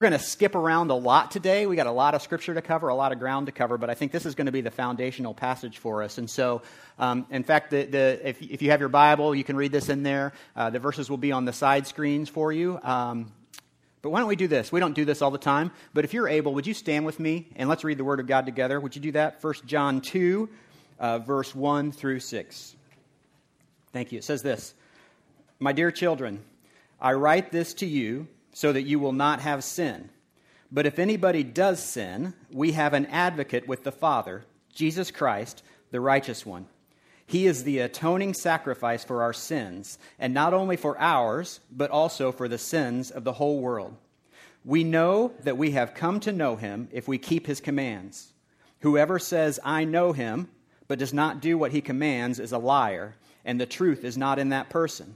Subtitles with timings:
[0.00, 1.66] We're going to skip around a lot today.
[1.66, 3.90] We got a lot of scripture to cover, a lot of ground to cover, but
[3.90, 6.18] I think this is going to be the foundational passage for us.
[6.18, 6.62] And so,
[7.00, 9.88] um, in fact, the, the, if, if, you have your Bible, you can read this
[9.88, 10.34] in there.
[10.54, 12.78] Uh, the verses will be on the side screens for you.
[12.80, 13.32] Um,
[14.00, 14.70] but why don't we do this?
[14.70, 17.18] We don't do this all the time, but if you're able, would you stand with
[17.18, 18.78] me and let's read the Word of God together?
[18.78, 19.42] Would you do that?
[19.42, 20.48] 1 John 2,
[21.00, 22.76] uh, verse 1 through 6.
[23.92, 24.18] Thank you.
[24.18, 24.74] It says this
[25.58, 26.44] My dear children,
[27.00, 28.28] I write this to you
[28.58, 30.10] so that you will not have sin.
[30.72, 35.62] But if anybody does sin, we have an advocate with the Father, Jesus Christ,
[35.92, 36.66] the righteous one.
[37.24, 42.32] He is the atoning sacrifice for our sins, and not only for ours, but also
[42.32, 43.94] for the sins of the whole world.
[44.64, 48.32] We know that we have come to know him if we keep his commands.
[48.80, 50.48] Whoever says, I know him,
[50.88, 54.40] but does not do what he commands, is a liar, and the truth is not
[54.40, 55.14] in that person.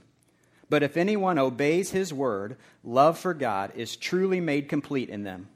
[0.69, 5.47] But if anyone obeys his word, love for God is truly made complete in them.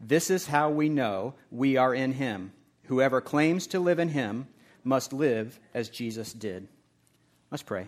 [0.00, 2.52] This is how we know we are in him.
[2.84, 4.48] Whoever claims to live in him
[4.84, 6.68] must live as Jesus did.
[7.50, 7.86] Let's pray.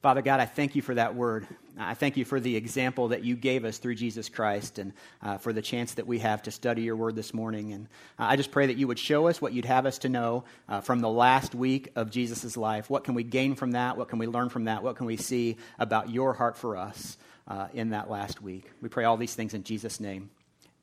[0.00, 1.48] Father God, I thank you for that word.
[1.76, 5.38] I thank you for the example that you gave us through Jesus Christ and uh,
[5.38, 7.72] for the chance that we have to study your word this morning.
[7.72, 10.08] And uh, I just pray that you would show us what you'd have us to
[10.08, 12.88] know uh, from the last week of Jesus' life.
[12.88, 13.96] What can we gain from that?
[13.96, 14.84] What can we learn from that?
[14.84, 17.16] What can we see about your heart for us
[17.48, 18.70] uh, in that last week?
[18.80, 20.30] We pray all these things in Jesus' name.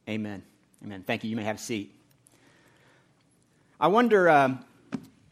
[0.09, 0.43] Amen.
[0.83, 1.03] Amen.
[1.08, 1.30] Thank you.
[1.30, 1.95] You may have a seat.
[3.80, 4.59] I wonder um,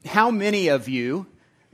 [0.06, 1.26] how many of you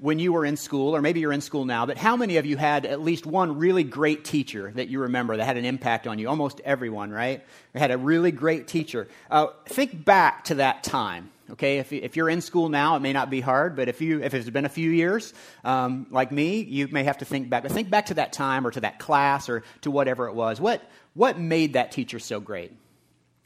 [0.02, 2.46] when you were in school, or maybe you're in school now, but how many of
[2.46, 6.08] you had at least one really great teacher that you remember that had an impact
[6.08, 6.30] on you?
[6.30, 7.44] Almost everyone, right?
[7.76, 9.08] Had a really great teacher.
[9.30, 11.32] Uh, think back to that time.
[11.52, 14.22] Okay, if, if you're in school now, it may not be hard, but if, you,
[14.22, 15.34] if it's been a few years,
[15.64, 17.64] um, like me, you may have to think back.
[17.64, 20.62] But think back to that time or to that class or to whatever it was.
[20.62, 20.84] What,
[21.16, 22.72] what made that teacher so great?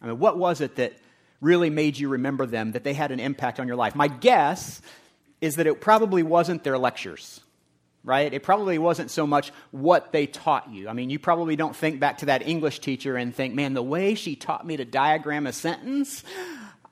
[0.02, 0.94] I mean, what was it that
[1.40, 3.96] really made you remember them, that they had an impact on your life?
[3.96, 4.81] My guess
[5.44, 7.41] is that it probably wasn't their lectures,
[8.01, 8.34] right?
[8.34, 10.88] It probably wasn't so much what they taught you.
[10.88, 13.84] I mean, you probably don't think back to that English teacher and think, man, the
[13.84, 16.23] way she taught me to diagram a sentence,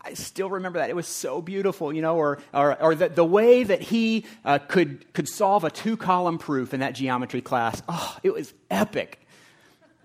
[0.02, 0.90] I still remember that.
[0.90, 4.59] It was so beautiful, you know, or, or, or the, the way that he uh,
[4.59, 7.81] could, could solve a two column proof in that geometry class.
[7.88, 9.26] Oh, it was epic.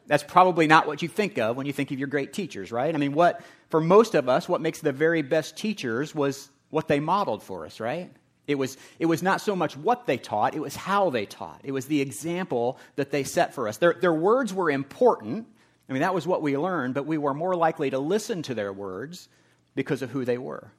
[0.06, 2.94] That's probably not what you think of when you think of your great teachers, right?
[2.94, 3.40] I mean, what,
[3.70, 7.66] for most of us, what makes the very best teachers was what they modeled for
[7.66, 8.12] us, right?
[8.46, 11.60] It was, it was not so much what they taught, it was how they taught.
[11.64, 13.78] It was the example that they set for us.
[13.78, 15.46] Their, their words were important.
[15.88, 18.54] I mean, that was what we learned, but we were more likely to listen to
[18.54, 19.28] their words
[19.74, 20.70] because of who they were.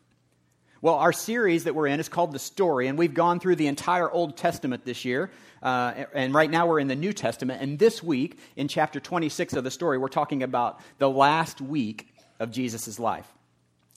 [0.82, 3.68] Well, our series that we're in is called The Story, and we've gone through the
[3.68, 5.32] entire Old Testament this year.
[5.62, 7.62] Uh, and right now we're in the New Testament.
[7.62, 12.14] And this week, in chapter 26 of the story, we're talking about the last week
[12.40, 13.28] of Jesus' life.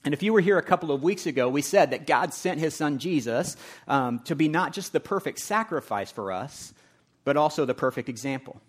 [0.03, 2.59] And if you were here a couple of weeks ago, we said that God sent
[2.59, 3.55] his son Jesus
[3.87, 6.73] um, to be not just the perfect sacrifice for us,
[7.23, 8.59] but also the perfect example.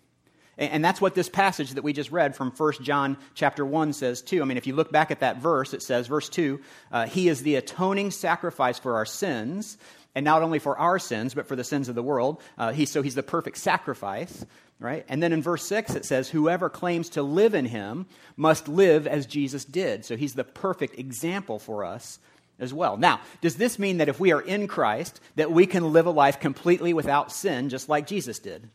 [0.57, 3.93] And, and that's what this passage that we just read from 1 John chapter 1
[3.93, 4.41] says too.
[4.41, 6.59] I mean, if you look back at that verse, it says, verse 2,
[6.91, 9.77] uh, He is the atoning sacrifice for our sins,
[10.15, 12.41] and not only for our sins, but for the sins of the world.
[12.57, 14.45] Uh, he, so he's the perfect sacrifice
[14.83, 15.05] right?
[15.07, 19.07] And then in verse 6 it says, Whoever claims to live in him must live
[19.07, 20.05] as Jesus did.
[20.05, 22.19] So he's the perfect example for us
[22.59, 22.97] as well.
[22.97, 26.11] Now, does this mean that if we are in Christ, that we can live a
[26.11, 28.69] life completely without sin, just like Jesus did?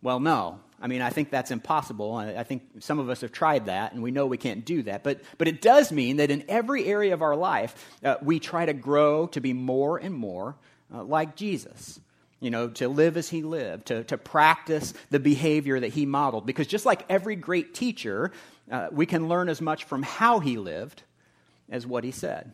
[0.00, 0.60] Well, no.
[0.80, 2.14] I mean, I think that's impossible.
[2.14, 5.02] I think some of us have tried that, and we know we can't do that.
[5.02, 8.66] But, but it does mean that in every area of our life, uh, we try
[8.66, 10.56] to grow to be more and more
[10.92, 11.98] uh, like Jesus
[12.40, 16.44] you know, to live as he lived, to, to practice the behavior that he modeled.
[16.44, 18.30] Because just like every great teacher,
[18.70, 21.02] uh, we can learn as much from how he lived
[21.70, 22.52] as what he said.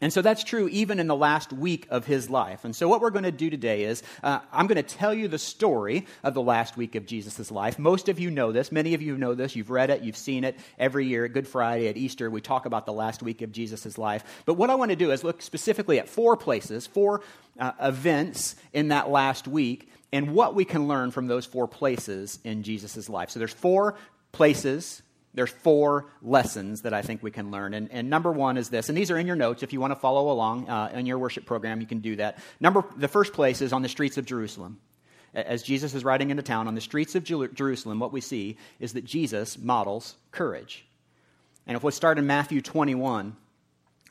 [0.00, 2.64] And so that's true even in the last week of his life.
[2.64, 5.28] And so, what we're going to do today is uh, I'm going to tell you
[5.28, 7.78] the story of the last week of Jesus' life.
[7.78, 8.72] Most of you know this.
[8.72, 9.54] Many of you know this.
[9.54, 12.30] You've read it, you've seen it every year at Good Friday, at Easter.
[12.30, 14.42] We talk about the last week of Jesus' life.
[14.46, 17.22] But what I want to do is look specifically at four places, four
[17.58, 22.38] uh, events in that last week, and what we can learn from those four places
[22.42, 23.30] in Jesus' life.
[23.30, 23.96] So, there's four
[24.32, 25.02] places
[25.34, 27.74] there's four lessons that I think we can learn.
[27.74, 29.62] And, and, number one is this, and these are in your notes.
[29.62, 32.38] If you want to follow along uh, in your worship program, you can do that.
[32.58, 34.80] Number, the first place is on the streets of Jerusalem.
[35.32, 38.94] As Jesus is riding into town, on the streets of Jerusalem, what we see is
[38.94, 40.84] that Jesus models courage.
[41.68, 43.36] And if we start in Matthew 21,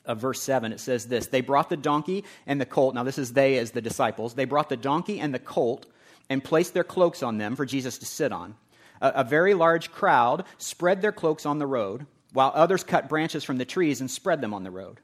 [0.06, 2.94] of verse 7, it says this They brought the donkey and the colt.
[2.94, 4.34] Now, this is they as the disciples.
[4.34, 5.86] They brought the donkey and the colt
[6.28, 8.54] and placed their cloaks on them for Jesus to sit on.
[9.00, 13.44] A, a very large crowd spread their cloaks on the road, while others cut branches
[13.44, 15.00] from the trees and spread them on the road.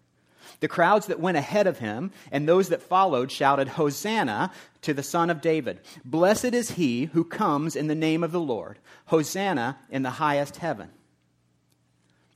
[0.60, 4.52] The crowds that went ahead of him and those that followed shouted, Hosanna
[4.82, 5.80] to the Son of David.
[6.04, 8.78] Blessed is he who comes in the name of the Lord.
[9.06, 10.88] Hosanna in the highest heaven.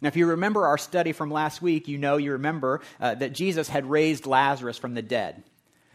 [0.03, 3.33] Now, if you remember our study from last week, you know, you remember uh, that
[3.33, 5.43] Jesus had raised Lazarus from the dead.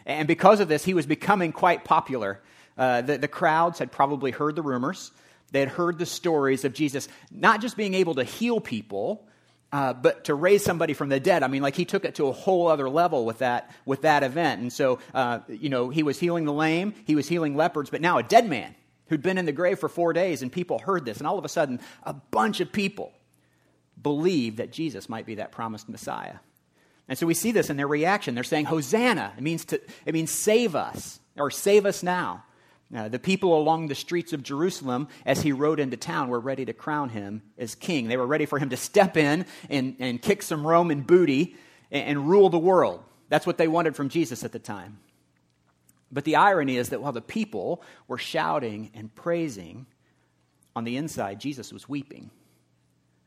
[0.05, 2.41] And because of this, he was becoming quite popular.
[2.77, 5.11] Uh, the, the crowds had probably heard the rumors.
[5.55, 9.25] They had heard the stories of Jesus not just being able to heal people,
[9.71, 11.43] uh, but to raise somebody from the dead.
[11.43, 14.23] I mean, like he took it to a whole other level with that with that
[14.23, 14.61] event.
[14.61, 18.01] And so, uh, you know, he was healing the lame, he was healing leopards, but
[18.01, 18.75] now a dead man
[19.07, 21.45] who'd been in the grave for four days, and people heard this, and all of
[21.45, 23.13] a sudden, a bunch of people
[24.01, 26.35] believed that Jesus might be that promised Messiah.
[27.07, 28.35] And so we see this in their reaction.
[28.35, 29.33] They're saying, Hosanna.
[29.37, 32.43] It means, to, it means save us, or save us now.
[32.95, 36.65] Uh, the people along the streets of Jerusalem, as he rode into town, were ready
[36.65, 38.07] to crown him as king.
[38.07, 41.55] They were ready for him to step in and, and kick some Roman booty
[41.91, 43.03] and, and rule the world.
[43.27, 44.99] That's what they wanted from Jesus at the time.
[46.11, 49.87] But the irony is that while the people were shouting and praising,
[50.75, 52.29] on the inside, Jesus was weeping.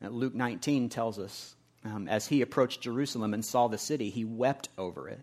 [0.01, 4.23] Now, Luke 19 tells us um, as he approached Jerusalem and saw the city, he
[4.23, 5.21] wept over it.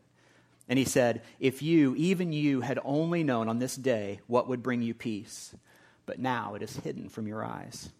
[0.69, 4.63] And he said, If you, even you, had only known on this day what would
[4.63, 5.55] bring you peace,
[6.07, 7.91] but now it is hidden from your eyes.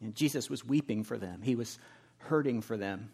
[0.00, 1.78] And Jesus was weeping for them, he was
[2.18, 3.10] hurting for them.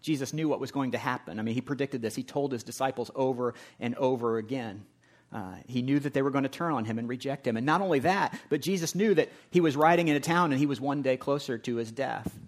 [0.00, 1.38] Jesus knew what was going to happen.
[1.38, 2.14] I mean, he predicted this.
[2.14, 4.84] He told his disciples over and over again.
[5.32, 7.56] Uh, he knew that they were going to turn on him and reject him.
[7.56, 10.66] And not only that, but Jesus knew that he was riding into town and he
[10.66, 12.38] was one day closer to his death.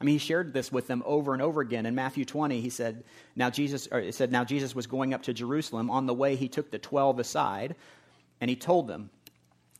[0.00, 1.84] I mean, he shared this with them over and over again.
[1.84, 3.02] In Matthew 20, he said,
[3.34, 5.90] now Jesus, or it said, now Jesus was going up to Jerusalem.
[5.90, 7.74] On the way, he took the 12 aside
[8.40, 9.10] and he told them,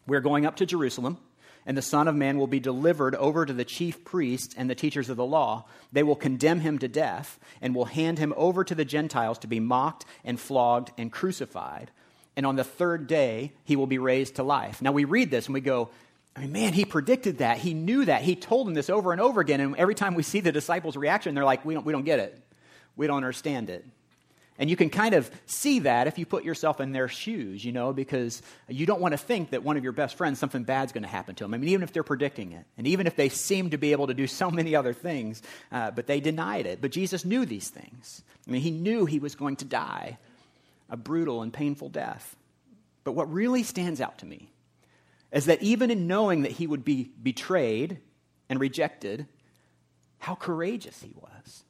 [0.07, 1.19] We're going up to Jerusalem,
[1.65, 4.75] and the Son of Man will be delivered over to the chief priests and the
[4.75, 5.67] teachers of the law.
[5.93, 9.47] They will condemn him to death and will hand him over to the Gentiles to
[9.47, 11.91] be mocked and flogged and crucified.
[12.37, 14.81] And on the third day, he will be raised to life.
[14.81, 15.91] Now, we read this and we go,
[16.39, 17.59] I mean, man, he predicted that.
[17.59, 18.23] He knew that.
[18.23, 19.61] He told them this over and over again.
[19.61, 22.21] And every time we see the disciples' reaction, they're like, we don't, we don't get
[22.21, 22.41] it.
[22.95, 23.85] We don't understand it.
[24.57, 27.73] And you can kind of see that if you put yourself in their shoes, you
[27.73, 30.93] know, because you don't want to think that one of your best friends, something bad's
[30.93, 31.55] going to happen to them.
[31.55, 34.07] I mean, even if they're predicting it, and even if they seem to be able
[34.07, 35.43] to do so many other things,
[35.73, 36.81] uh, but they denied it.
[36.81, 38.23] But Jesus knew these things.
[38.47, 40.19] I mean, he knew he was going to die
[40.89, 42.37] a brutal and painful death.
[43.03, 44.51] But what really stands out to me
[45.33, 47.99] is that even in knowing that he would be betrayed
[48.49, 49.27] and rejected,
[50.19, 51.65] how courageous he was.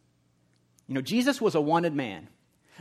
[0.86, 2.28] You know, Jesus was a wanted man.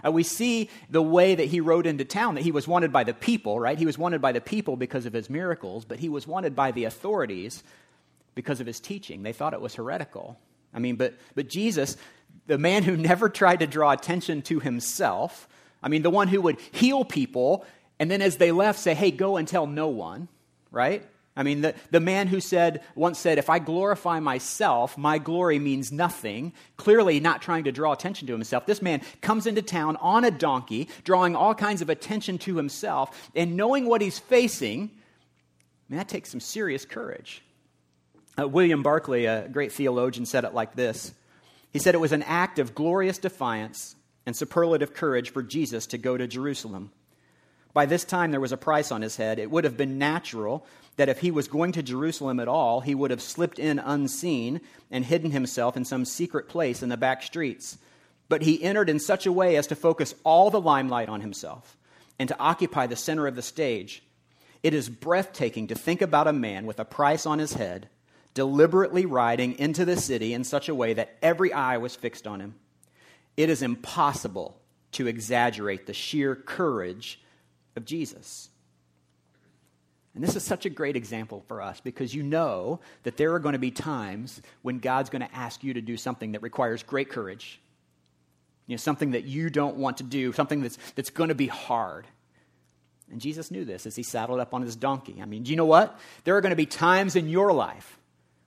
[0.05, 3.03] Uh, we see the way that he rode into town, that he was wanted by
[3.03, 3.77] the people, right?
[3.77, 6.71] He was wanted by the people because of his miracles, but he was wanted by
[6.71, 7.63] the authorities
[8.35, 9.23] because of his teaching.
[9.23, 10.37] They thought it was heretical.
[10.73, 11.97] I mean, but, but Jesus,
[12.45, 15.49] the man who never tried to draw attention to himself,
[15.81, 17.65] I mean, the one who would heal people
[17.99, 20.27] and then as they left say, hey, go and tell no one,
[20.71, 21.03] right?
[21.37, 25.59] I mean, the, the man who said, once said, if I glorify myself, my glory
[25.59, 28.65] means nothing, clearly not trying to draw attention to himself.
[28.65, 33.29] This man comes into town on a donkey, drawing all kinds of attention to himself,
[33.35, 34.89] and knowing what he's facing,
[35.89, 37.43] man, that takes some serious courage.
[38.39, 41.13] Uh, William Barclay, a great theologian, said it like this
[41.71, 43.95] He said it was an act of glorious defiance
[44.25, 46.91] and superlative courage for Jesus to go to Jerusalem.
[47.77, 49.37] By this time, there was a price on his head.
[49.37, 50.65] It would have been natural
[50.95, 54.61] that if he was going to Jerusalem at all, he would have slipped in unseen
[54.89, 57.77] and hidden himself in some secret place in the back streets.
[58.29, 61.77] But he entered in such a way as to focus all the limelight on himself
[62.17, 64.01] and to occupy the center of the stage.
[64.63, 67.89] It is breathtaking to think about a man with a price on his head
[68.33, 72.39] deliberately riding into the city in such a way that every eye was fixed on
[72.39, 72.55] him.
[73.37, 74.59] It is impossible
[74.93, 77.21] to exaggerate the sheer courage
[77.77, 78.49] of Jesus.
[80.15, 83.39] And this is such a great example for us because you know that there are
[83.39, 86.81] going to be times when God's going to ask you to do something that requires
[86.81, 87.61] great courage.
[88.65, 91.45] You know, something that you don't want to do, something that's, that's going to be
[91.45, 92.07] hard.
[93.11, 95.19] And Jesus knew this as he saddled up on his donkey.
[95.21, 95.97] I mean, do you know what?
[96.23, 97.99] There are going to be times in your life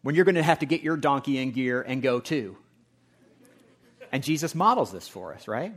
[0.03, 2.57] when you're going to have to get your donkey in gear and go too.
[4.13, 5.73] And Jesus models this for us, right?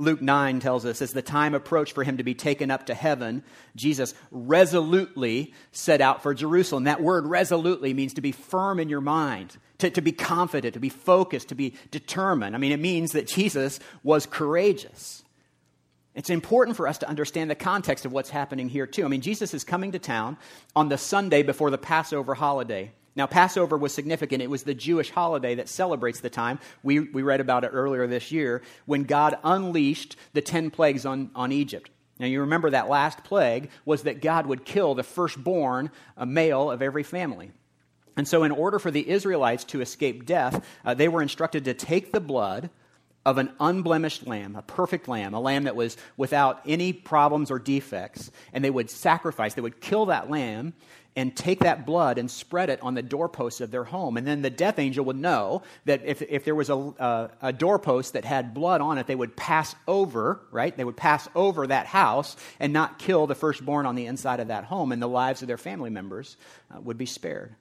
[0.00, 2.94] Luke 9 tells us as the time approached for him to be taken up to
[2.94, 3.42] heaven,
[3.76, 6.84] Jesus resolutely set out for Jerusalem.
[6.84, 10.80] That word resolutely means to be firm in your mind, to, to be confident, to
[10.80, 12.54] be focused, to be determined.
[12.54, 15.22] I mean, it means that Jesus was courageous.
[16.14, 19.04] It's important for us to understand the context of what's happening here, too.
[19.04, 20.38] I mean, Jesus is coming to town
[20.74, 22.92] on the Sunday before the Passover holiday.
[23.20, 24.42] Now, Passover was significant.
[24.42, 28.06] It was the Jewish holiday that celebrates the time, we, we read about it earlier
[28.06, 31.90] this year, when God unleashed the 10 plagues on, on Egypt.
[32.18, 36.80] Now, you remember that last plague was that God would kill the firstborn male of
[36.80, 37.50] every family.
[38.16, 41.74] And so, in order for the Israelites to escape death, uh, they were instructed to
[41.74, 42.70] take the blood
[43.26, 47.58] of an unblemished lamb, a perfect lamb, a lamb that was without any problems or
[47.58, 50.72] defects, and they would sacrifice, they would kill that lamb
[51.20, 54.16] and take that blood and spread it on the doorposts of their home.
[54.16, 57.52] And then the death angel would know that if, if there was a, a, a
[57.52, 60.74] doorpost that had blood on it, they would pass over, right?
[60.74, 64.48] They would pass over that house and not kill the firstborn on the inside of
[64.48, 66.38] that home, and the lives of their family members
[66.74, 67.54] uh, would be spared.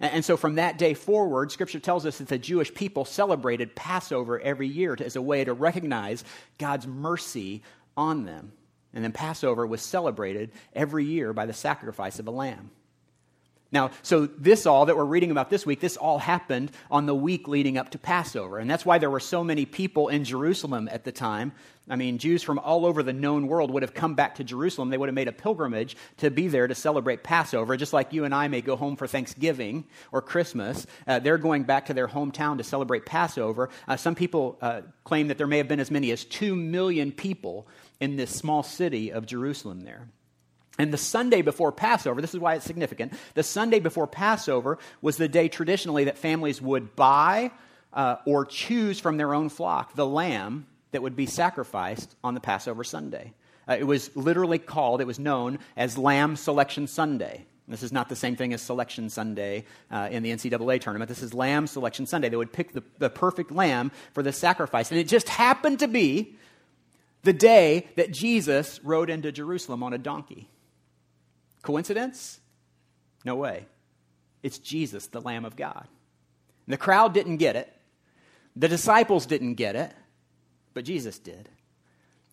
[0.00, 4.38] And so from that day forward, Scripture tells us that the Jewish people celebrated Passover
[4.38, 6.24] every year as a way to recognize
[6.58, 7.62] God's mercy
[7.96, 8.52] on them.
[8.92, 12.70] And then Passover was celebrated every year by the sacrifice of a lamb.
[13.70, 17.14] Now, so this all that we're reading about this week, this all happened on the
[17.14, 18.58] week leading up to Passover.
[18.58, 21.52] And that's why there were so many people in Jerusalem at the time.
[21.90, 24.88] I mean, Jews from all over the known world would have come back to Jerusalem.
[24.88, 28.24] They would have made a pilgrimage to be there to celebrate Passover, just like you
[28.24, 30.86] and I may go home for Thanksgiving or Christmas.
[31.06, 33.68] Uh, they're going back to their hometown to celebrate Passover.
[33.86, 37.12] Uh, some people uh, claim that there may have been as many as two million
[37.12, 37.66] people
[38.00, 40.08] in this small city of Jerusalem there.
[40.78, 43.12] And the Sunday before Passover, this is why it's significant.
[43.34, 47.50] The Sunday before Passover was the day traditionally that families would buy
[47.92, 52.40] uh, or choose from their own flock the lamb that would be sacrificed on the
[52.40, 53.32] Passover Sunday.
[53.68, 57.44] Uh, it was literally called, it was known as Lamb Selection Sunday.
[57.66, 61.08] This is not the same thing as Selection Sunday uh, in the NCAA tournament.
[61.08, 62.30] This is Lamb Selection Sunday.
[62.30, 64.90] They would pick the, the perfect lamb for the sacrifice.
[64.90, 66.34] And it just happened to be
[67.24, 70.48] the day that Jesus rode into Jerusalem on a donkey.
[71.68, 72.40] Coincidence?
[73.26, 73.66] No way.
[74.42, 75.86] It's Jesus, the Lamb of God.
[76.66, 77.70] And the crowd didn't get it,
[78.56, 79.92] the disciples didn't get it,
[80.72, 81.46] but Jesus did.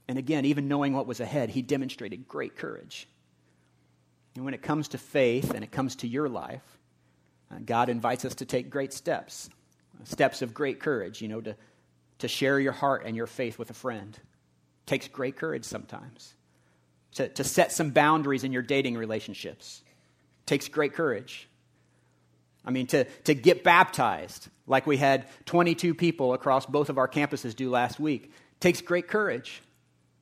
[0.08, 3.10] And again, even knowing what was ahead, he demonstrated great courage.
[4.36, 6.64] And when it comes to faith and it comes to your life,
[7.52, 9.50] uh, God invites us to take great steps,
[10.06, 11.58] steps of great courage, you know, to,
[12.20, 14.16] to share your heart and your faith with a friend.
[14.16, 16.36] It takes great courage sometimes
[17.16, 19.82] to, to set some boundaries in your dating relationships.
[20.46, 21.48] Takes great courage.
[22.64, 27.08] I mean, to, to get baptized, like we had 22 people across both of our
[27.08, 29.62] campuses do last week, takes great courage.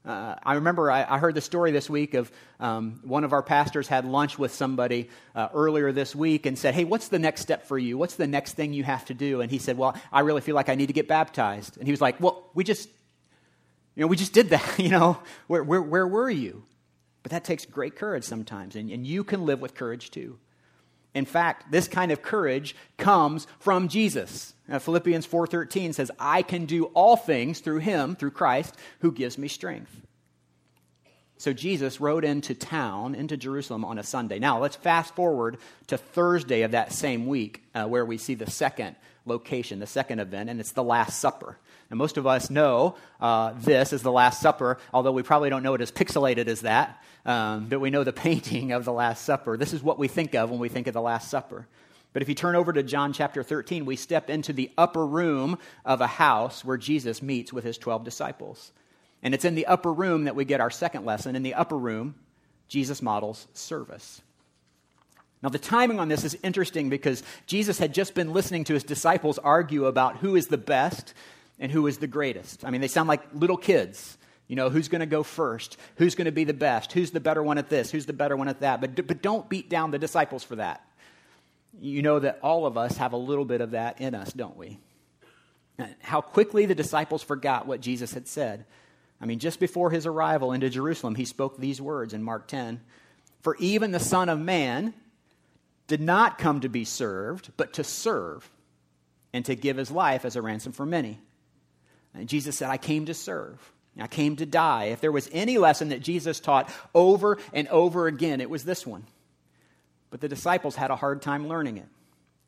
[0.06, 3.42] Uh, I remember I, I, heard the story this week of um, one of our
[3.42, 7.40] pastors had lunch with somebody uh, earlier this week and said, Hey, what's the next
[7.40, 7.98] step for you?
[7.98, 9.40] What's the next thing you have to do?
[9.40, 11.78] And he said, Well, I really feel like I need to get baptized.
[11.78, 12.90] And he was like, Well, we just,
[13.96, 14.78] you know, we just did that.
[14.78, 16.64] you know, where, where, where were you?
[17.24, 20.38] But that takes great courage sometimes, and, and you can live with courage too.
[21.16, 24.54] In fact, this kind of courage comes from Jesus.
[24.68, 29.38] Now, Philippians 4:13 says, "I can do all things through him, through Christ, who gives
[29.38, 30.02] me strength."
[31.38, 34.40] So Jesus rode into town, into Jerusalem on a Sunday.
[34.40, 38.50] Now, let's fast forward to Thursday of that same week, uh, where we see the
[38.50, 41.58] second location, the second event, and it's the Last Supper.
[41.90, 45.64] And most of us know uh, this as the Last Supper, although we probably don't
[45.64, 49.24] know it as pixelated as that, um, but we know the painting of the Last
[49.24, 49.58] Supper.
[49.58, 51.68] This is what we think of when we think of the Last Supper.
[52.14, 55.58] But if you turn over to John chapter 13, we step into the upper room
[55.84, 58.72] of a house where Jesus meets with his 12 disciples.
[59.24, 61.36] And it's in the upper room that we get our second lesson.
[61.36, 62.16] In the upper room,
[62.68, 64.22] Jesus models service.
[65.44, 68.84] Now, the timing on this is interesting because Jesus had just been listening to his
[68.86, 71.14] disciples argue about who is the best
[71.60, 72.64] and who is the greatest.
[72.64, 74.18] I mean, they sound like little kids.
[74.48, 75.76] You know, who's going to go first?
[75.98, 76.94] Who's going to be the best?
[76.94, 77.92] Who's the better one at this?
[77.92, 78.80] Who's the better one at that?
[78.80, 80.82] But, but don't beat down the disciples for that.
[81.82, 84.56] You know that all of us have a little bit of that in us, don't
[84.56, 84.80] we?
[85.78, 88.66] Uh, how quickly the disciples forgot what Jesus had said.
[89.20, 92.80] I mean, just before his arrival into Jerusalem, he spoke these words in Mark 10
[93.42, 94.94] For even the Son of Man
[95.94, 98.50] did not come to be served, but to serve
[99.32, 101.20] and to give his life as a ransom for many.
[102.16, 103.60] And Jesus said, I came to serve.
[104.00, 104.86] I came to die.
[104.86, 108.88] If there was any lesson that Jesus taught over and over again, it was this
[108.88, 109.06] one.
[110.10, 111.90] But the disciples had a hard time learning it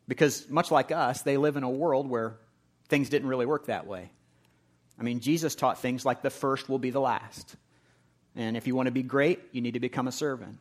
[0.07, 2.37] because, much like us, they live in a world where
[2.87, 4.09] things didn't really work that way.
[4.99, 7.57] I mean, Jesus taught things like the first will be the last.
[8.35, 10.57] And if you want to be great, you need to become a servant.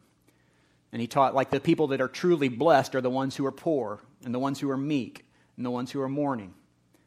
[0.94, 3.52] And he taught like the people that are truly blessed are the ones who are
[3.52, 6.54] poor, and the ones who are meek, and the ones who are mourning.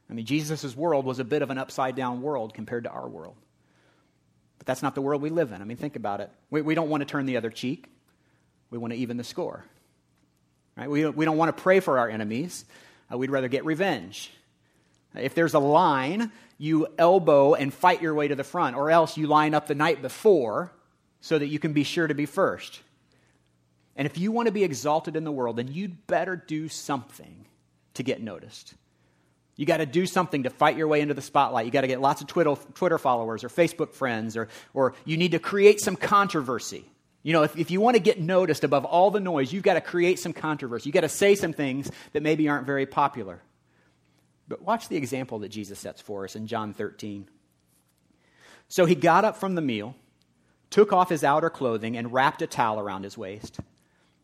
[0.10, 3.08] I mean, Jesus' world was a bit of an upside down world compared to our
[3.08, 3.38] world.
[4.58, 5.62] But that's not the world we live in.
[5.62, 6.30] I mean, think about it.
[6.50, 7.88] We, we don't want to turn the other cheek,
[8.72, 9.64] we want to even the score.
[10.76, 10.90] Right?
[10.90, 12.66] We, we don't want to pray for our enemies,
[13.10, 14.34] uh, we'd rather get revenge.
[15.16, 19.16] If there's a line, you elbow and fight your way to the front, or else
[19.16, 20.74] you line up the night before
[21.22, 22.82] so that you can be sure to be first.
[23.98, 27.46] And if you want to be exalted in the world, then you'd better do something
[27.96, 28.76] to get noticed.
[29.56, 31.66] You got to do something to fight your way into the spotlight.
[31.66, 35.32] You got to get lots of Twitter, followers or Facebook friends, or, or you need
[35.32, 36.86] to create some controversy.
[37.24, 39.74] You know, if, if you want to get noticed above all the noise, you've got
[39.74, 40.88] to create some controversy.
[40.88, 43.42] You've got to say some things that maybe aren't very popular.
[44.48, 47.28] But watch the example that Jesus sets for us in John 13.
[48.70, 49.96] So he got up from the meal,
[50.70, 53.60] took off his outer clothing, and wrapped a towel around his waist.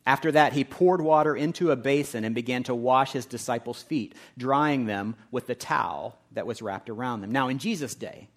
[0.05, 4.15] After that, he poured water into a basin and began to wash his disciples' feet,
[4.37, 7.31] drying them with the towel that was wrapped around them.
[7.31, 8.27] Now, in Jesus' day,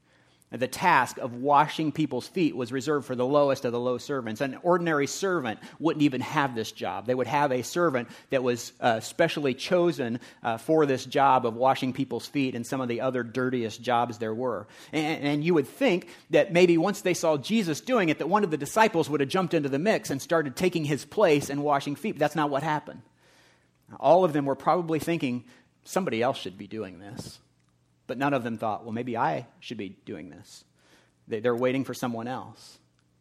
[0.52, 4.40] the task of washing people's feet was reserved for the lowest of the low servants.
[4.40, 7.06] An ordinary servant wouldn't even have this job.
[7.06, 11.56] They would have a servant that was uh, specially chosen uh, for this job of
[11.56, 14.68] washing people's feet and some of the other dirtiest jobs there were.
[14.92, 18.44] And, and you would think that maybe once they saw Jesus doing it, that one
[18.44, 21.64] of the disciples would have jumped into the mix and started taking his place and
[21.64, 22.12] washing feet.
[22.12, 23.02] But that's not what happened.
[23.98, 25.44] All of them were probably thinking,
[25.82, 27.40] somebody else should be doing this.
[28.06, 30.64] But none of them thought, well, maybe I should be doing this.
[31.28, 32.78] They're waiting for someone else.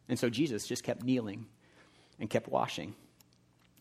[0.08, 1.46] And so Jesus just kept kneeling
[2.20, 2.94] and kept washing.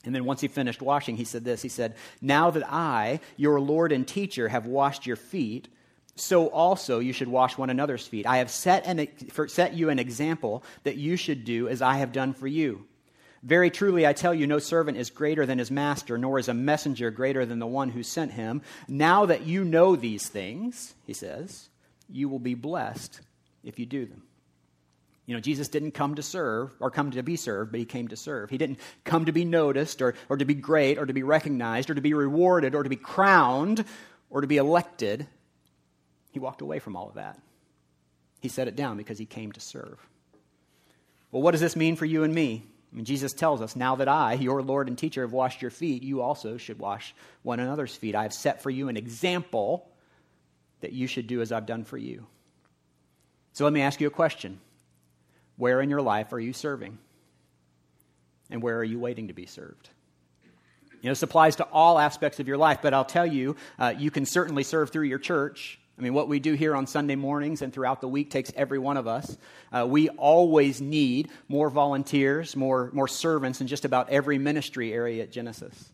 [0.04, 3.60] And then once he finished washing, he said this He said, Now that I, your
[3.60, 5.68] Lord and teacher, have washed your feet,
[6.16, 8.26] so also you should wash one another's feet.
[8.26, 9.08] I have set, an,
[9.48, 12.86] set you an example that you should do as I have done for you.
[13.46, 16.54] Very truly, I tell you, no servant is greater than his master, nor is a
[16.54, 18.64] messenger greater than the one who sent him.
[18.88, 21.70] Now that you know these things, he says,
[22.10, 23.22] you will be blessed
[23.64, 24.24] if you do them.
[25.28, 28.08] You know, Jesus didn't come to serve or come to be served, but he came
[28.08, 28.50] to serve.
[28.50, 31.92] He didn't come to be noticed or, or to be great or to be recognized
[31.92, 33.86] or to be rewarded or to be crowned
[34.32, 35.28] or to be elected.
[36.32, 37.40] He walked away from all of that.
[38.42, 40.00] He set it down because he came to serve.
[41.32, 42.64] Well, what does this mean for you and me?
[42.96, 45.70] I mean, Jesus tells us, Now that I, your Lord and teacher, have washed your
[45.70, 48.16] feet, you also should wash one another's feet.
[48.16, 49.90] I have set for you an example
[50.80, 52.26] that you should do as I've done for you.
[53.52, 54.62] So let me ask you a question
[55.58, 56.98] Where in your life are you serving?
[58.50, 59.90] And where are you waiting to be served?
[61.02, 63.94] You know, this applies to all aspects of your life, but I'll tell you, uh,
[63.98, 65.82] you can certainly serve through your church.
[65.98, 68.80] I mean, what we do here on Sunday mornings and throughout the week takes every
[68.80, 69.38] one of us.
[69.72, 75.24] Uh, we always need more volunteers, more, more servants in just about every ministry area
[75.24, 75.92] at Genesis.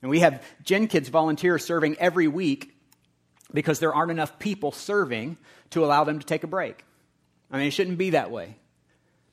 [0.00, 2.76] And we have Gen Kids volunteers serving every week
[3.52, 5.36] because there aren't enough people serving
[5.70, 6.84] to allow them to take a break.
[7.50, 8.56] I mean, it shouldn't be that way.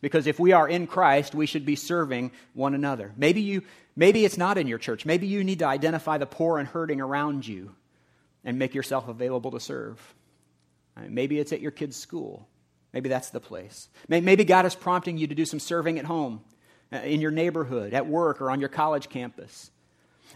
[0.02, 3.12] Because if we are in Christ, we should be serving one another.
[3.17, 3.63] Maybe, you,
[3.95, 5.06] maybe it's not in your church.
[5.06, 7.76] Maybe you need to identify the poor and hurting around you
[8.43, 10.15] and make yourself available to serve.
[11.08, 12.47] Maybe it's at your kid's school.
[12.91, 13.88] Maybe that's the place.
[14.08, 16.41] Maybe God is prompting you to do some serving at home,
[16.91, 19.71] uh, in your neighborhood, at work, or on your college campus.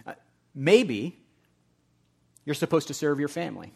[0.06, 0.14] Uh,
[0.54, 1.18] maybe
[2.46, 3.74] you're supposed to serve your family,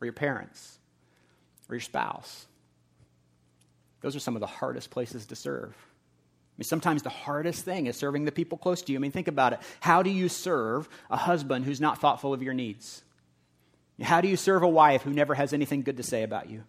[0.00, 0.78] or your parents,
[1.68, 2.46] or your spouse.
[4.00, 5.76] Those are some of the hardest places to serve.
[6.54, 8.98] I mean, sometimes the hardest thing is serving the people close to you.
[8.98, 9.60] I mean, think about it.
[9.80, 13.02] How do you serve a husband who's not thoughtful of your needs?
[14.00, 16.62] How do you serve a wife who never has anything good to say about you?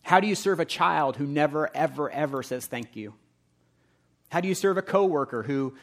[0.00, 3.12] How do you serve a child who never, ever, ever says thank you?
[4.30, 5.74] How do you serve a coworker who,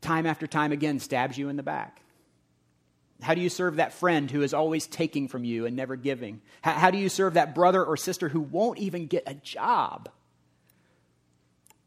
[0.00, 2.00] time after time again, stabs you in the back?
[3.22, 6.40] How do you serve that friend who is always taking from you and never giving?
[6.62, 10.08] How, how do you serve that brother or sister who won't even get a job?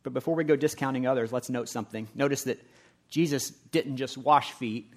[0.04, 2.08] But before we go discounting others, let's note something.
[2.16, 2.64] Notice that
[3.10, 4.94] Jesus didn't just wash feet,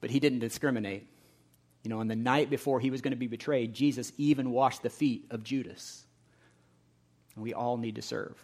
[0.00, 1.06] but he didn't discriminate.
[1.84, 4.82] You know, on the night before he was going to be betrayed, Jesus even washed
[4.82, 6.04] the feet of Judas.
[7.34, 8.36] And we all need to serve.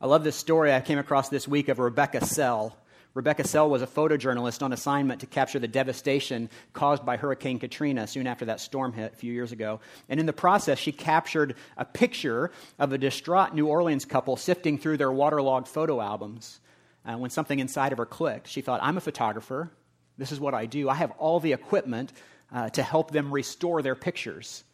[0.00, 2.76] I love this story I came across this week of Rebecca Sell.
[3.14, 8.06] Rebecca Sell was a photojournalist on assignment to capture the devastation caused by Hurricane Katrina
[8.06, 9.80] soon after that storm hit a few years ago.
[10.08, 14.78] And in the process, she captured a picture of a distraught New Orleans couple sifting
[14.78, 16.60] through their waterlogged photo albums.
[17.04, 19.70] Uh, when something inside of her clicked, she thought, I'm a photographer.
[20.16, 20.88] This is what I do.
[20.88, 22.12] I have all the equipment
[22.52, 24.64] uh, to help them restore their pictures.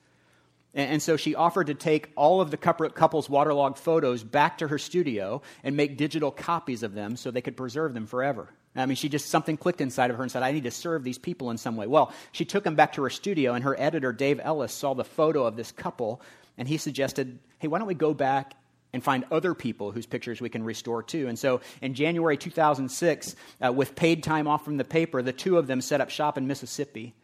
[0.79, 4.79] And, so she offered to take all of the couple's waterlogged photos back to her
[4.79, 8.49] studio and make digital copies of them so they could preserve them forever.
[8.77, 11.03] I mean, she just, something clicked inside of her and said, I need to serve
[11.03, 11.89] these people in some way.
[11.89, 15.03] Well, she took them back to her studio, and her editor, Dave Ellis, saw the
[15.03, 16.23] photo of this couple
[16.57, 18.55] And he suggested, hey, why don't we go back
[18.93, 21.27] and find other people whose pictures we can restore too.
[21.27, 25.59] And so in January 2006, uh, with paid time off from the paper, the two
[25.59, 27.15] of them set up shop in Mississippi.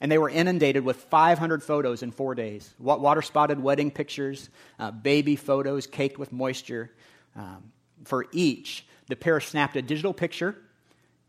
[0.00, 4.90] And they were inundated with 500 photos in four days water spotted wedding pictures, uh,
[4.90, 6.90] baby photos caked with moisture.
[7.34, 7.72] Um,
[8.04, 10.56] for each, the pair snapped a digital picture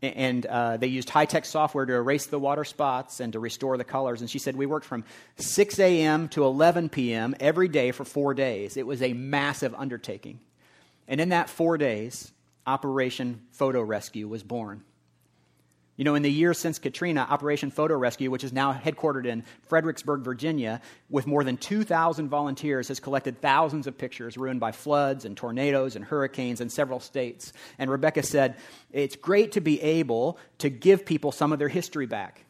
[0.00, 3.76] and uh, they used high tech software to erase the water spots and to restore
[3.76, 4.20] the colors.
[4.20, 5.04] And she said, We worked from
[5.36, 6.28] 6 a.m.
[6.28, 7.34] to 11 p.m.
[7.40, 8.76] every day for four days.
[8.76, 10.38] It was a massive undertaking.
[11.08, 12.30] And in that four days,
[12.66, 14.84] Operation Photo Rescue was born.
[15.98, 19.42] You know, in the years since Katrina, Operation Photo Rescue, which is now headquartered in
[19.62, 20.80] Fredericksburg, Virginia,
[21.10, 25.96] with more than 2,000 volunteers, has collected thousands of pictures ruined by floods and tornadoes
[25.96, 27.52] and hurricanes in several states.
[27.80, 28.58] And Rebecca said,
[28.92, 32.44] It's great to be able to give people some of their history back.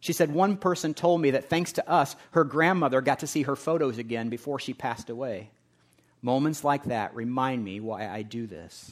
[0.00, 3.42] She said, One person told me that thanks to us, her grandmother got to see
[3.42, 5.50] her photos again before she passed away.
[6.22, 8.90] Moments like that remind me why I do this.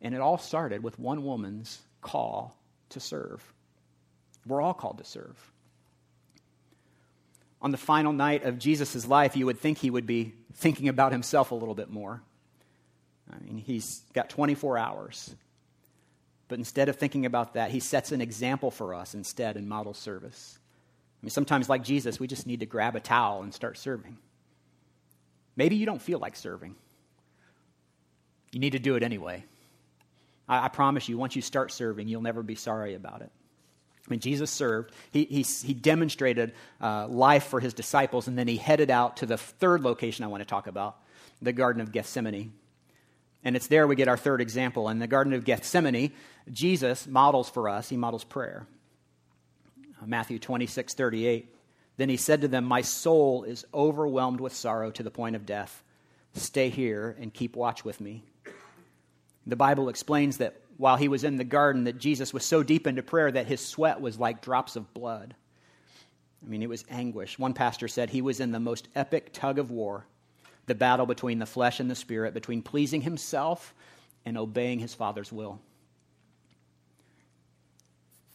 [0.00, 2.56] And it all started with one woman's call
[2.94, 3.52] to serve.
[4.46, 5.36] We're all called to serve.
[7.62, 11.12] On the final night of Jesus' life, you would think he would be thinking about
[11.12, 12.22] himself a little bit more.
[13.32, 15.34] I mean, he's got 24 hours.
[16.48, 19.98] But instead of thinking about that, he sets an example for us instead and models
[19.98, 20.58] service.
[20.58, 24.18] I mean, sometimes, like Jesus, we just need to grab a towel and start serving.
[25.56, 26.74] Maybe you don't feel like serving.
[28.52, 29.44] You need to do it anyway.
[30.48, 33.30] I, I promise you, once you start serving, you'll never be sorry about it.
[34.06, 38.56] When Jesus served, he, he, he demonstrated uh, life for his disciples, and then he
[38.56, 40.98] headed out to the third location I want to talk about,
[41.40, 42.52] the Garden of Gethsemane.
[43.42, 44.88] And it's there we get our third example.
[44.88, 46.12] In the Garden of Gethsemane,
[46.52, 48.66] Jesus models for us, he models prayer.
[50.02, 51.54] Uh, Matthew 26, 38.
[51.96, 55.46] Then he said to them, My soul is overwhelmed with sorrow to the point of
[55.46, 55.82] death.
[56.34, 58.24] Stay here and keep watch with me.
[59.46, 62.86] The Bible explains that while he was in the garden that Jesus was so deep
[62.86, 65.34] into prayer that his sweat was like drops of blood.
[66.44, 67.38] I mean, it was anguish.
[67.38, 70.06] One pastor said he was in the most epic tug of war,
[70.66, 73.74] the battle between the flesh and the spirit, between pleasing himself
[74.24, 75.60] and obeying his Father's will.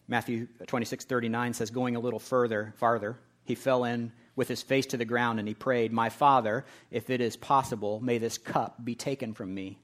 [0.08, 4.88] Matthew 26, 39 says, going a little further, farther, he fell in with his face
[4.88, 8.84] to the ground and he prayed, My Father, if it is possible, may this cup
[8.84, 9.80] be taken from me.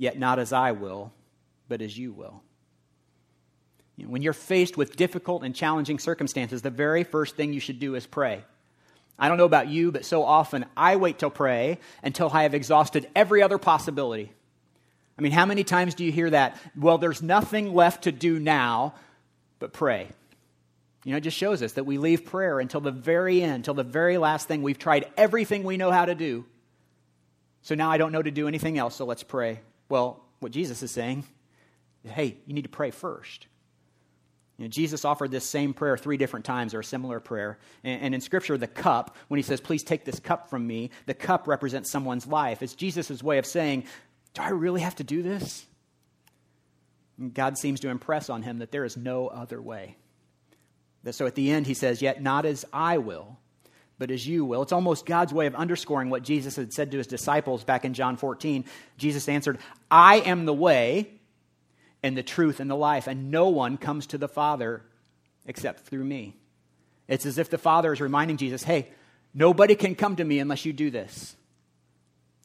[0.00, 1.12] Yet not as I will,
[1.68, 2.42] but as you will.
[3.98, 7.60] You know, when you're faced with difficult and challenging circumstances, the very first thing you
[7.60, 8.42] should do is pray.
[9.18, 12.54] I don't know about you, but so often I wait till pray until I have
[12.54, 14.32] exhausted every other possibility.
[15.18, 16.56] I mean, how many times do you hear that?
[16.74, 18.94] Well, there's nothing left to do now
[19.58, 20.08] but pray.
[21.04, 23.74] You know, it just shows us that we leave prayer until the very end, until
[23.74, 24.62] the very last thing.
[24.62, 26.46] We've tried everything we know how to do.
[27.60, 29.60] So now I don't know to do anything else, so let's pray.
[29.90, 31.24] Well, what Jesus is saying
[32.04, 33.46] is, hey, you need to pray first.
[34.56, 37.58] You know, Jesus offered this same prayer three different times, or a similar prayer.
[37.84, 40.90] And, and, in Scripture, the cup, when he says, please take this cup from me,
[41.06, 42.62] the cup represents someone's life.
[42.62, 43.84] It's Jesus' way of saying,
[44.34, 45.66] do I really have to do this?
[47.18, 49.96] And God seems to impress on him that there is no other way.
[51.10, 53.38] So at the end, he says, Yet not as I will,
[54.00, 54.62] but as you will.
[54.62, 57.92] It's almost God's way of underscoring what Jesus had said to his disciples back in
[57.92, 58.64] John 14.
[58.96, 59.58] Jesus answered,
[59.90, 61.12] I am the way
[62.02, 64.82] and the truth and the life, and no one comes to the Father
[65.44, 66.34] except through me.
[67.08, 68.88] It's as if the Father is reminding Jesus, hey,
[69.34, 71.36] nobody can come to me unless you do this.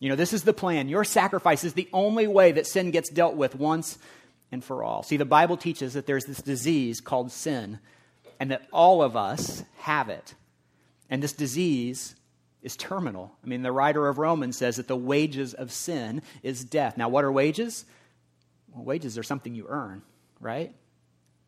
[0.01, 0.89] You know, this is the plan.
[0.89, 3.97] Your sacrifice is the only way that sin gets dealt with once
[4.51, 5.03] and for all.
[5.03, 7.79] See, the Bible teaches that there's this disease called sin,
[8.41, 10.33] and that all of us have it.
[11.09, 12.15] And this disease
[12.61, 13.31] is terminal.
[13.43, 16.97] I mean, the writer of Romans says that the wages of sin is death.
[16.97, 17.85] Now, what are wages?
[18.73, 20.01] Well, wages are something you earn,
[20.39, 20.73] right?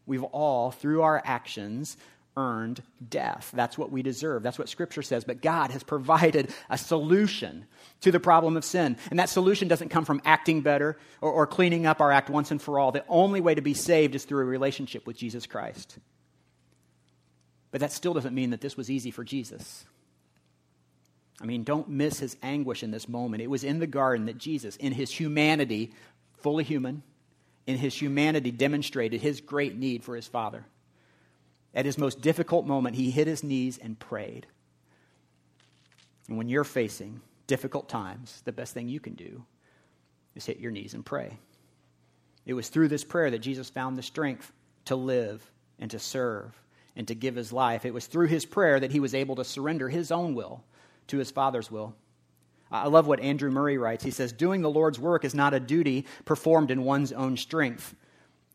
[0.05, 1.97] We've all, through our actions,
[2.37, 3.51] earned death.
[3.53, 4.43] That's what we deserve.
[4.43, 5.23] That's what Scripture says.
[5.23, 7.65] But God has provided a solution
[8.01, 8.95] to the problem of sin.
[9.09, 12.51] And that solution doesn't come from acting better or, or, cleaning up our act once
[12.51, 12.91] and for all.
[12.91, 15.97] The only way to be saved is through a relationship with Jesus Christ.
[17.71, 19.85] But that still doesn't mean that this was easy for Jesus.
[21.41, 23.43] I mean, don't miss his anguish in this moment.
[23.43, 25.93] It was in the garden that Jesus, in his humanity,
[26.39, 27.03] fully human,
[27.67, 30.65] in his humanity, demonstrated his great need for his Father.
[31.75, 34.47] At his most difficult moment, he hit his knees and prayed.
[36.27, 39.43] And when you're facing difficult times, the best thing you can do
[40.35, 41.37] is hit your knees and pray.
[42.45, 44.51] It was through this prayer that Jesus found the strength
[44.85, 45.47] to live
[45.79, 46.59] and to serve
[46.97, 47.85] and to give his life.
[47.85, 50.65] It was through his prayer that he was able to surrender his own will
[51.07, 51.95] to his Father's will.
[52.69, 54.03] I love what Andrew Murray writes.
[54.03, 57.95] He says, Doing the Lord's work is not a duty performed in one's own strength.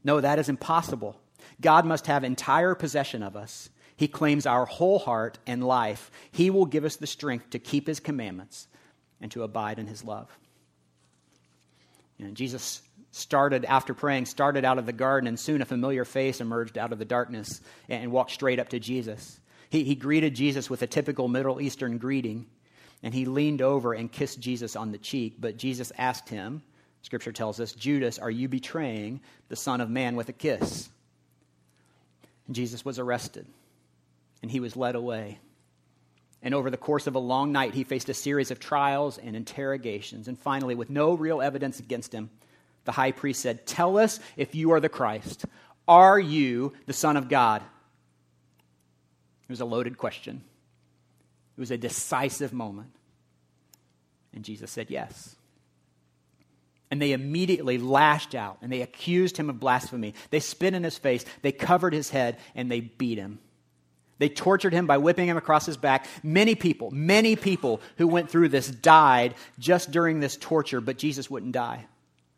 [0.05, 1.19] No, that is impossible.
[1.63, 3.71] God must have entire possession of us.
[3.97, 6.11] He claims our whole heart and life.
[6.31, 8.67] He will give us the strength to keep His commandments
[9.21, 10.29] and to abide in His love.
[12.19, 16.41] Know, Jesus started, after praying, started out of the garden, and soon a familiar face
[16.41, 19.39] emerged out of the darkness and walked straight up to Jesus.
[19.71, 22.47] He, he greeted Jesus with a typical Middle Eastern greeting,
[23.03, 25.37] and he leaned over and kissed Jesus on the cheek.
[25.39, 26.63] But Jesus asked him,
[27.03, 30.89] Scripture tells us, Judas, are you betraying the Son of Man with a kiss?
[32.47, 33.47] And Jesus was arrested,
[34.41, 35.39] and he was led away.
[36.43, 39.37] And over the course of a long night, he faced a series of trials and
[39.37, 40.29] interrogations.
[40.29, 42.31] And finally, with no real evidence against him,
[42.85, 45.45] the high priest said, Tell us if you are the Christ.
[45.87, 47.63] Are you the Son of God?
[49.43, 50.43] It was a loaded question.
[51.57, 52.91] It was a decisive moment.
[54.35, 55.37] And Jesus said, Yes.
[56.91, 60.15] And they immediately lashed out and they accused him of blasphemy.
[60.31, 63.39] They spit in his face, they covered his head, and they beat him.
[64.19, 66.07] They tortured him by whipping him across his back.
[66.23, 71.29] Many people, many people who went through this died just during this torture, but Jesus
[71.29, 71.87] wouldn't die.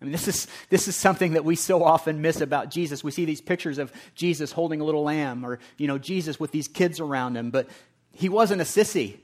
[0.04, 3.02] I mean, this is, this is something that we so often miss about Jesus.
[3.02, 6.52] We see these pictures of Jesus holding a little lamb or, you know, Jesus with
[6.52, 7.70] these kids around him, but
[8.12, 9.16] he wasn't a sissy.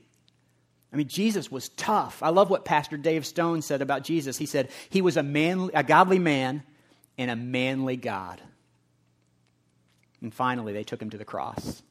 [0.91, 2.23] I mean, Jesus was tough.
[2.23, 4.39] I love what Pastor Dave Stone said about Jesus.
[4.39, 6.63] He said he was a, manly, a godly man
[7.15, 8.41] and a manly God.
[10.19, 11.83] And finally, they took him to the cross.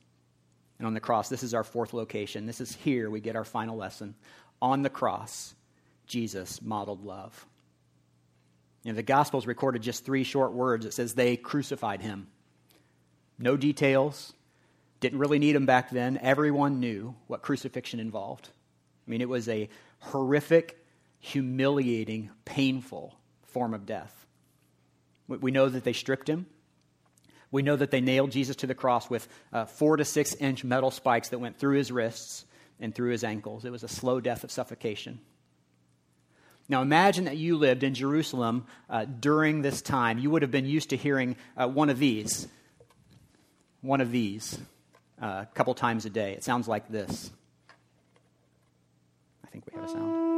[0.79, 2.47] And on the cross, this is our fourth location.
[2.47, 4.17] This is here we get our final lesson.
[4.61, 5.55] On the cross,
[6.09, 7.47] Jesus modeled love.
[8.83, 10.87] You know, the Gospels recorded just three short words.
[10.87, 12.29] It says they crucified him.
[13.39, 14.33] No details.
[15.01, 16.19] Didn't really need them back then.
[16.19, 18.51] Everyone knew what crucifixion involved.
[19.07, 20.85] I mean, it was a horrific,
[21.19, 24.27] humiliating, painful form of death.
[25.29, 26.47] We know that they stripped him.
[27.51, 30.65] We know that they nailed Jesus to the cross with uh, four to six inch
[30.65, 32.45] metal spikes that went through his wrists
[32.79, 33.65] and through his ankles.
[33.65, 35.21] It was a slow death of suffocation.
[36.71, 40.21] Now, imagine that you lived in Jerusalem uh, during this time.
[40.21, 42.47] You would have been used to hearing uh, one of these,
[43.81, 44.57] one of these,
[45.21, 46.33] uh, a couple times a day.
[46.33, 47.33] It sounds like this.
[49.45, 50.30] I think we have a sound.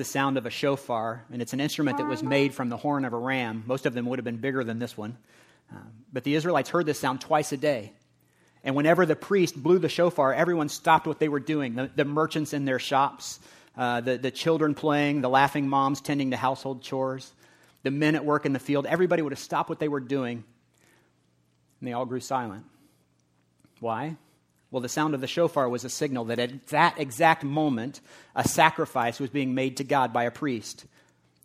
[0.00, 3.04] The sound of a shofar, and it's an instrument that was made from the horn
[3.04, 3.64] of a ram.
[3.66, 5.18] Most of them would have been bigger than this one.
[5.70, 7.92] Um, but the Israelites heard this sound twice a day.
[8.64, 11.74] And whenever the priest blew the shofar, everyone stopped what they were doing.
[11.74, 13.40] The, the merchants in their shops,
[13.76, 17.30] uh, the, the children playing, the laughing moms tending to household chores,
[17.82, 20.44] the men at work in the field, everybody would have stopped what they were doing.
[21.80, 22.64] And they all grew silent.
[23.80, 24.16] Why?
[24.70, 28.00] Well, the sound of the shofar was a signal that at that exact moment,
[28.36, 30.86] a sacrifice was being made to God by a priest.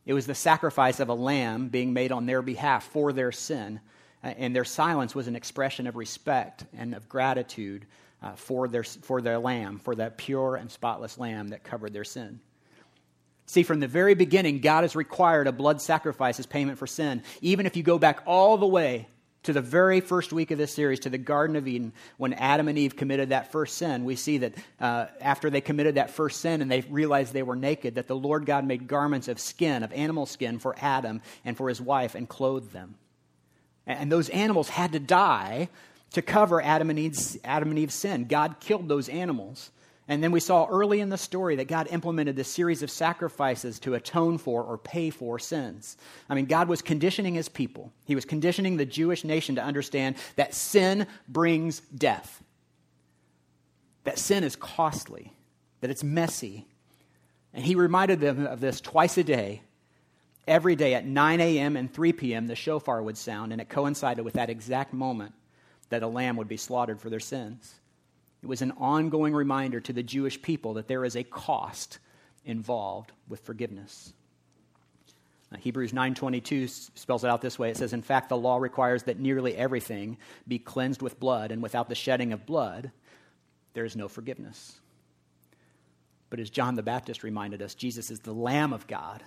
[0.06, 3.80] It was the sacrifice of a lamb being made on their behalf for their sin.
[4.24, 7.86] Uh, and their silence was an expression of respect and of gratitude
[8.22, 12.04] uh, for, their, for their lamb, for that pure and spotless lamb that covered their
[12.04, 12.40] sin.
[13.48, 17.24] See, from the very beginning, God has required a blood sacrifice as payment for sin.
[17.42, 19.08] Even if you go back all the way
[19.46, 22.68] to the very first week of this series, to the Garden of Eden, when Adam
[22.68, 26.42] and Eve committed that first sin, we see that uh, after they committed that first
[26.42, 29.84] sin and they realized they were naked, that the Lord God made garments of skin,
[29.84, 32.96] of animal skin, for Adam and for his wife and clothed them.
[33.88, 35.70] And those animals had to die
[36.14, 38.26] to cover Adam and Eve's, Adam and Eve's sin.
[38.26, 39.70] God killed those animals.
[40.08, 43.80] And then we saw early in the story that God implemented this series of sacrifices
[43.80, 45.98] to atone for or pay for sins.
[46.30, 50.18] I mean, God was conditioning his people, he was conditioning the Jewish nation to understand
[50.36, 52.44] that sin brings death,
[54.04, 55.34] that sin is costly,
[55.82, 56.68] that it's messy.
[57.54, 59.62] And he reminded them of this twice a day.
[60.48, 61.76] Every day at 9 a.m.
[61.76, 65.34] and 3 p.m., the shofar would sound, and it coincided with that exact moment
[65.90, 67.80] that a lamb would be slaughtered for their sins.
[68.46, 71.98] It was an ongoing reminder to the Jewish people that there is a cost
[72.46, 74.14] involved with forgiveness.
[75.52, 77.72] Uh, Hebrews 9:22 spells it out this way.
[77.72, 81.64] It says, "In fact, the law requires that nearly everything be cleansed with blood, and
[81.64, 82.92] without the shedding of blood,
[83.74, 84.80] there is no forgiveness."
[86.30, 89.24] But as John the Baptist reminded us, Jesus is the Lamb of God,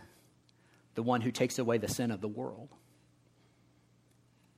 [0.95, 2.69] the one who takes away the sin of the world.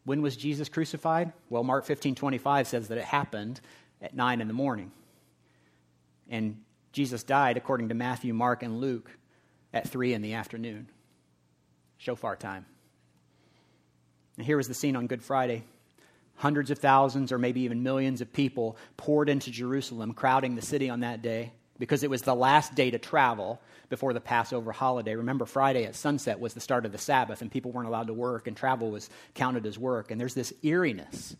[0.05, 1.33] When was Jesus crucified?
[1.49, 3.63] Well, Mark 15:25 says that it happened
[4.03, 4.93] at 9 in the morning.
[6.29, 9.11] And Jesus died, according to Matthew, Mark, and Luke,
[9.73, 10.89] at 3 in the afternoon.
[11.99, 12.67] Shofar time.
[14.37, 15.65] And here was the scene on Good Friday.
[16.37, 20.89] Hundreds of thousands, or maybe even millions of people poured into Jerusalem, crowding the city
[20.89, 25.17] on that day because it was the last day to travel before the Passover holiday.
[25.17, 28.15] Remember, Friday at sunset was the start of the Sabbath, and people weren't allowed to
[28.15, 30.11] work, and travel was counted as work.
[30.11, 31.35] And there's this eeriness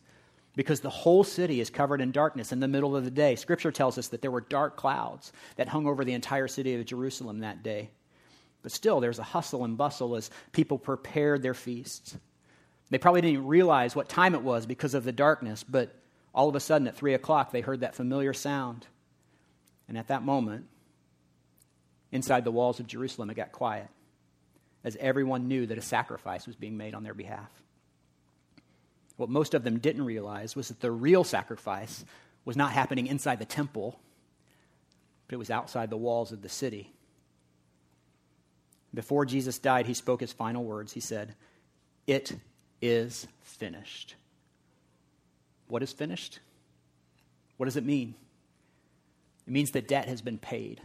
[0.57, 3.37] because the whole city is covered in darkness in the middle of the day.
[3.37, 6.85] Scripture tells us that there were dark clouds that hung over the entire city of
[6.85, 7.91] Jerusalem that day.
[8.63, 12.17] But still, there's a hustle and bustle as people prepared their feasts.
[12.91, 15.95] They probably didn't realize what time it was because of the darkness, but
[16.35, 18.87] all of a sudden at 3 o'clock, they heard that familiar sound.
[19.89, 20.67] And at that moment,
[22.13, 23.89] inside the walls of Jerusalem, it got quiet
[24.83, 27.51] as everyone knew that a sacrifice was being made on their behalf.
[29.21, 32.07] What most of them didn't realize was that the real sacrifice
[32.47, 34.01] was not happening inside the temple,
[35.29, 36.91] but it was outside the walls of the city.
[38.95, 40.95] Before Jesus died, he spoke his final words.
[40.95, 41.35] He said,
[42.07, 42.33] It
[42.81, 44.15] is finished.
[45.69, 46.41] What is finished?
[47.59, 48.15] What does it mean?
[49.47, 50.81] It means the debt has been paid.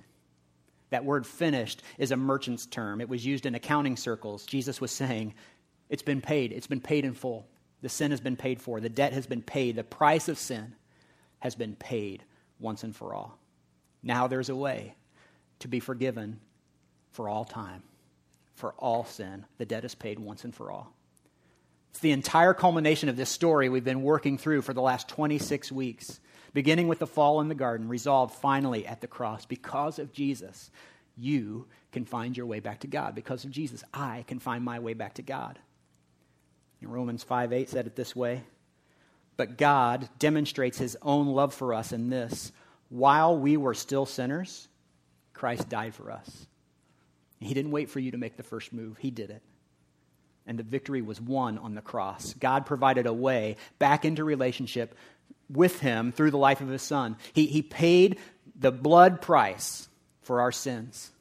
[0.89, 2.99] That word finished is a merchant's term.
[2.99, 4.45] It was used in accounting circles.
[4.45, 5.35] Jesus was saying,
[5.87, 6.51] It's been paid.
[6.51, 7.47] It's been paid in full.
[7.81, 8.79] The sin has been paid for.
[8.79, 9.75] The debt has been paid.
[9.75, 10.75] The price of sin
[11.39, 12.23] has been paid
[12.59, 13.38] once and for all.
[14.01, 14.95] Now there's a way
[15.59, 16.39] to be forgiven
[17.11, 17.83] for all time,
[18.55, 19.45] for all sin.
[19.57, 20.93] The debt is paid once and for all.
[21.91, 25.71] It's the entire culmination of this story we've been working through for the last 26
[25.71, 26.19] weeks
[26.55, 29.45] beginning with the fall in the garden, resolved finally at the cross.
[29.45, 30.71] Because of Jesus,
[31.17, 33.13] you can find your way back to God.
[33.13, 35.59] Because of Jesus, I can find my way back to God.
[36.89, 38.43] Romans 5 8 said it this way
[39.37, 42.51] But God demonstrates his own love for us in this
[42.89, 44.67] while we were still sinners,
[45.33, 46.47] Christ died for us.
[47.39, 49.41] He didn't wait for you to make the first move, He did it.
[50.47, 52.33] And the victory was won on the cross.
[52.35, 54.95] God provided a way back into relationship
[55.49, 57.17] with him through the life of his son.
[57.33, 58.19] He, he paid
[58.55, 59.89] the blood price
[60.21, 61.11] for our sins.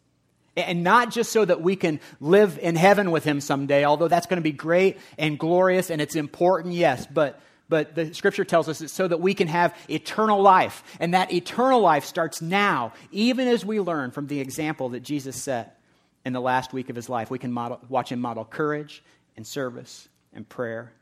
[0.57, 4.27] And not just so that we can live in heaven with him someday, although that's
[4.27, 8.69] going to be great and glorious and it's important, yes, but, but the scripture tells
[8.69, 10.85] us it's so that we can have eternal life.
[11.01, 15.43] And that eternal life starts now, even as we learn from the example that Jesus
[15.43, 15.81] set
[16.25, 17.31] in the last week of his life.
[17.31, 19.03] We can model, watch him model courage
[19.37, 20.93] and service and prayer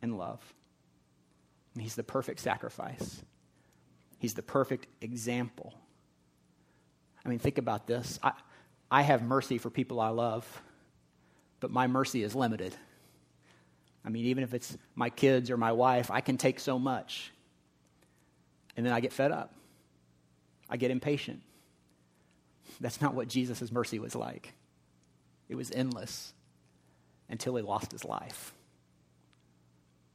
[0.00, 0.40] and love.
[1.74, 3.22] And he's the perfect sacrifice,
[4.18, 5.74] he's the perfect example.
[7.24, 8.18] I mean, think about this.
[8.20, 8.32] I,
[8.92, 10.46] I have mercy for people I love,
[11.60, 12.74] but my mercy is limited.
[14.04, 17.32] I mean, even if it's my kids or my wife, I can take so much.
[18.76, 19.54] And then I get fed up.
[20.68, 21.40] I get impatient.
[22.82, 24.52] That's not what Jesus' mercy was like.
[25.48, 26.34] It was endless
[27.30, 28.52] until he lost his life.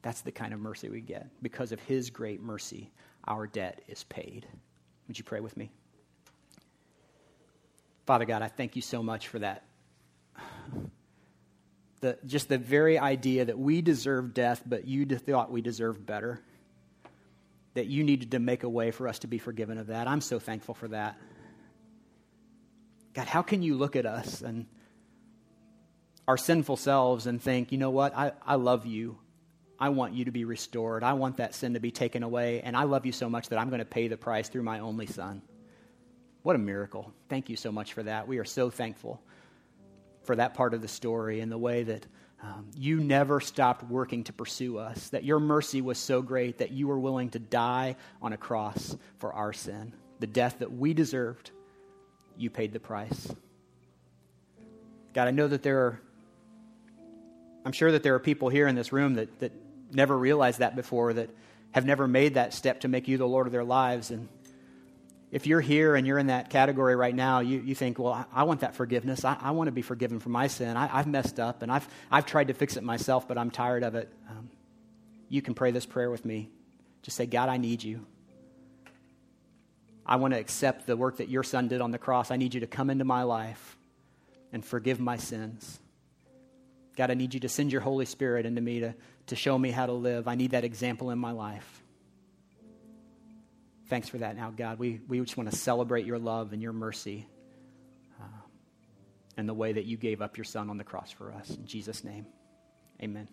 [0.03, 1.27] That's the kind of mercy we get.
[1.41, 2.91] Because of his great mercy,
[3.27, 4.45] our debt is paid.
[5.07, 5.71] Would you pray with me?
[8.07, 9.63] Father God, I thank you so much for that.
[11.99, 16.41] The, just the very idea that we deserve death, but you thought we deserved better.
[17.73, 20.07] That you needed to make a way for us to be forgiven of that.
[20.07, 21.17] I'm so thankful for that.
[23.13, 24.67] God, how can you look at us and
[26.29, 29.17] our sinful selves and think, you know what, I, I love you.
[29.79, 31.03] I want you to be restored.
[31.03, 32.61] I want that sin to be taken away.
[32.61, 34.79] And I love you so much that I'm going to pay the price through my
[34.79, 35.41] only son.
[36.47, 37.11] What a miracle.
[37.27, 38.25] Thank you so much for that.
[38.25, 39.21] We are so thankful
[40.23, 42.07] for that part of the story and the way that
[42.41, 46.71] um, you never stopped working to pursue us, that your mercy was so great that
[46.71, 49.91] you were willing to die on a cross for our sin.
[50.21, 51.51] The death that we deserved,
[52.37, 53.27] you paid the price.
[55.13, 56.01] God, I know that there are,
[57.65, 59.51] I'm sure that there are people here in this room that, that
[59.91, 61.29] never realized that before, that
[61.71, 64.11] have never made that step to make you the Lord of their lives.
[64.11, 64.29] And
[65.31, 68.25] if you're here and you're in that category right now, you, you think, well, I,
[68.31, 69.25] I want that forgiveness.
[69.25, 70.77] I, I, want to be forgiven for my sin.
[70.77, 73.83] I, have messed up and I've, I've tried to fix it myself, but I'm tired
[73.83, 74.11] of it.
[74.29, 74.49] Um,
[75.27, 76.49] you can pray this prayer with me.
[77.01, 78.05] Just say, God, I need you.
[80.05, 82.31] I want to accept the work that your son did on the cross.
[82.31, 83.77] I need you to come into my life
[84.53, 85.79] and forgive my sins.
[86.95, 88.95] God, I need you to send your Holy Spirit into me to,
[89.27, 90.29] to show me how to live.
[90.29, 91.76] I need that example in my life.
[93.89, 94.79] Thanks for that now, God.
[94.79, 97.27] We, we just want to celebrate your love and your mercy
[98.19, 98.41] uh,
[99.37, 101.49] and the way that you gave up your son on the cross for us.
[101.49, 102.25] In Jesus' name,
[103.01, 103.29] amen.